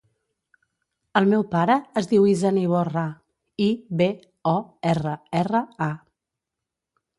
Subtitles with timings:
[1.19, 3.05] El meu pare es diu Izan Iborra:
[3.67, 3.69] i,
[4.01, 4.09] be,
[4.55, 4.57] o,
[4.95, 5.93] erra, erra, a.